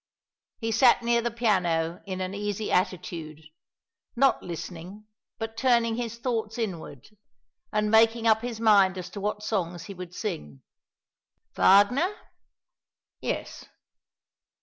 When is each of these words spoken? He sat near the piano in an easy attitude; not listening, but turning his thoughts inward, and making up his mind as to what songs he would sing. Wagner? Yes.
He 0.57 0.71
sat 0.71 1.03
near 1.03 1.21
the 1.21 1.29
piano 1.29 2.01
in 2.07 2.21
an 2.21 2.33
easy 2.33 2.71
attitude; 2.71 3.39
not 4.15 4.41
listening, 4.41 5.05
but 5.37 5.55
turning 5.55 5.95
his 5.95 6.17
thoughts 6.17 6.57
inward, 6.57 7.15
and 7.71 7.91
making 7.91 8.25
up 8.25 8.41
his 8.41 8.59
mind 8.59 8.97
as 8.97 9.11
to 9.11 9.21
what 9.21 9.43
songs 9.43 9.83
he 9.83 9.93
would 9.93 10.15
sing. 10.15 10.63
Wagner? 11.55 12.15
Yes. 13.19 13.65